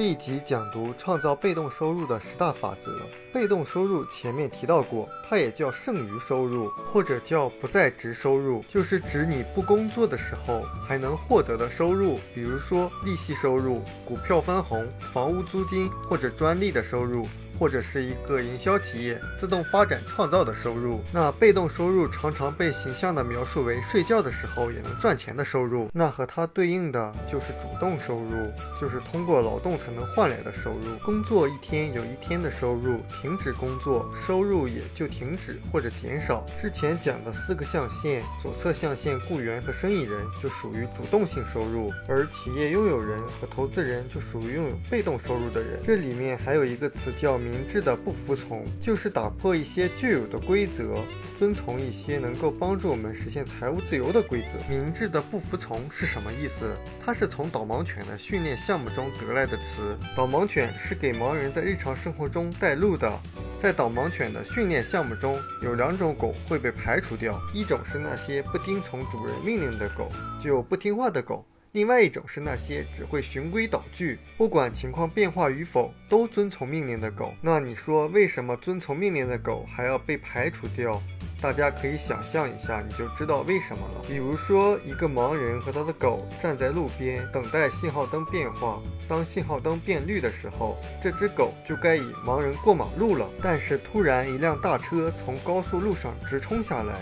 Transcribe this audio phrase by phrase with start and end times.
[0.00, 2.90] 立即讲读创造被动收入的十大法则。
[3.34, 17.26] 被动收入前面提到过，它也叫剩余收入，或者叫不在职收入，就是指你不工作的时候还能获得的收入，比如说利息收入、股票分红、房屋租金或者专利的收入。
[17.60, 25.90] 或者是一个营销企业自动发展创造的收入，那被动收入常常被形象地描述为睡觉的时候也能赚钱的收入。
[25.92, 30.96] 那和它对应的就是主动收入，就是通过劳动才能换来的收入。
[31.04, 36.42] 工作一天有一天的收入，停止工作，收入也就停止或者减少。
[36.58, 45.78] 之前讲的四个象限，左侧象限雇员和生意人就属于主动性收入，而企业拥有人和投资人就属于拥有被动收入的人。
[45.84, 47.38] 这里面还有一个词叫。
[47.50, 51.04] 明智的不服从，就是打破一些旧有的规则，
[51.36, 54.56] 遵从一些能够帮助我们实现财务自由的规则。
[54.68, 56.70] 明智的不服从是什么意思？
[57.04, 59.96] 它是从导盲犬的训练项目中得来的词。
[60.14, 63.18] 导盲犬是给盲人在日常生活中带路的。
[63.58, 70.08] 在导盲犬的训练项目中，有两种狗会被排除掉，一种是那些不听从主人命令的狗，
[70.40, 71.44] 就不听话的狗。
[71.72, 77.32] 另外一种是那些只会循规蹈矩，不管情况变化与否都遵从命令的狗。
[77.40, 81.00] 那你说，为什么遵从命令的狗还要被排除掉？
[81.40, 84.02] 大家可以想象一下，你就知道为什么了。
[84.08, 93.30] 比如说，一个盲人和他的狗站在路边等待信号灯变化，当信号灯变绿的时候，这只狗就该以盲人过马路了。
[93.40, 96.94] 但是突然一辆大车从高速路上直冲下来，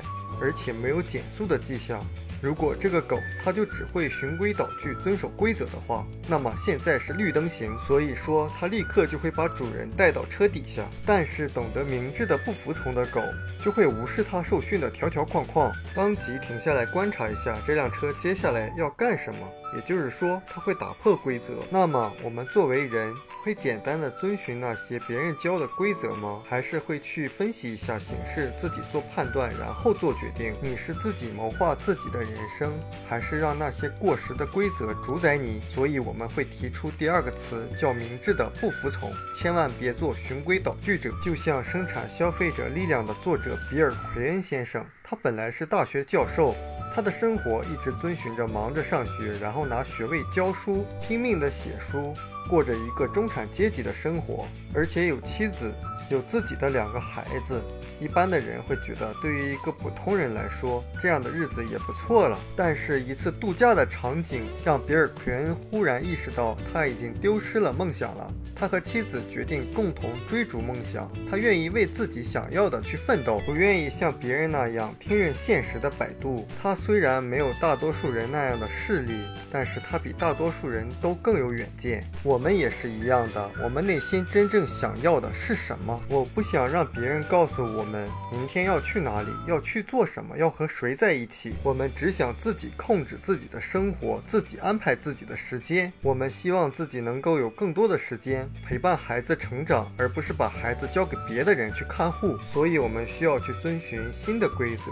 [0.42, 1.98] 而且没有减速的迹象。
[2.40, 10.84] 如果这个狗它就只会循规蹈矩、遵守规则的话，那么现在是绿灯行，所以说它立刻就会把主人带到车底下。
[11.04, 13.20] 但是懂得明智的不服从的狗
[13.64, 19.40] 就会无视它受训的条条框框，当即停下来观察一下这辆车接下来要干什么。
[19.74, 21.54] 也就是说，它会打破规则。
[21.70, 23.14] 那么我们作为人。
[23.44, 26.42] 会简单的遵循那些别人教的规则吗？
[26.46, 30.52] 还是会去分析一下形势，自己做判断，然后做决定？
[30.60, 32.72] 你是自己谋划自己的人生，
[33.08, 35.60] 还是让那些过时的规则主宰你？
[35.66, 39.10] 所以我们会提出第二个词，叫明智的不服从。
[39.34, 41.10] 千万别做循规蹈矩者。
[41.24, 46.54] 就像《生产消费者力量》的作者比尔·奎恩先生，他本来是大学教授，
[46.98, 52.12] 他的生活一直遵循着忙着上学，然后拿学位教书，拼命的写书。
[52.48, 55.72] 过着一个中产阶级的生活，而且有妻子，
[56.10, 57.62] 有自己的两个孩子。
[58.00, 62.36] 一般的人会觉得，对于一个普通人来说，这样的日子也不错了。
[62.56, 68.28] 但是，一次度假的场景让比尔·奎恩忽然意识到，他已经丢失了梦想了。
[68.58, 71.10] 他和妻子决定共同追逐梦想。
[71.30, 76.46] 他愿意为自己想要的去奋斗，不愿意像别人那样听任现实的摆渡。
[76.62, 82.04] 他虽然没有大多数人那样的势力，但是他比大多数人都更有远见。
[82.22, 86.00] 我们也是一样的，我们内心真正想要的是什么？
[86.08, 87.88] 我不想让别人告诉我。
[87.88, 89.30] 们明天要去哪里？
[89.46, 90.36] 要去做什么？
[90.36, 91.54] 要和谁在一起？
[91.62, 95.90] 我们只想自己控制自己的生活，自己安排自己的时间。
[96.02, 102.36] 我们希望自己能够有更多的时间陪伴孩子成长，而不是把孩子交给别的人去看护。
[102.52, 104.90] 所以，我们需要去遵循新的规则，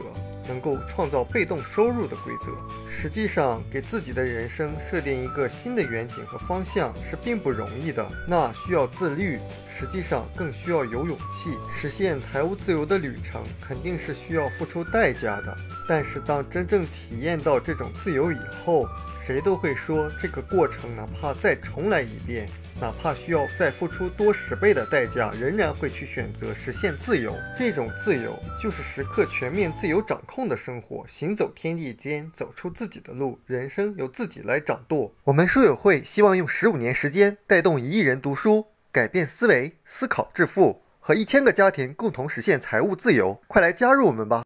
[0.48, 2.50] 能够创造被动收入的规则。
[2.88, 9.38] 实际上，给自己的人生设定一个新的远景和方向是并不容易的，那需要自律。
[9.68, 12.86] 实际上，更需要有勇气实现财务自由。
[12.86, 15.56] 的旅程肯定是需要付出代价的，
[15.88, 18.86] 但是当真正体验到这种自由以后，
[19.26, 22.48] 谁都会说这个过程哪怕再重来一遍，
[22.80, 27.34] 哪怕需要再付出多十倍的代价，仍然会去选择实现自由。
[27.58, 35.12] 这种自由就是时刻全面自由掌控的生活，行走天地间，走出自己的路，人生由自己来掌舵。
[35.24, 40.82] 我们书友会希望用十五年时间带动一亿人读书，改变思维，思考致富。
[41.00, 44.44] 和一千个家庭共同实现财务自由，快来加入我们吧！